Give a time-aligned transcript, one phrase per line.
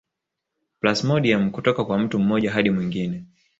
[0.79, 3.25] Plasmodiam kutoka kwa mtu mmoja hadi mwingine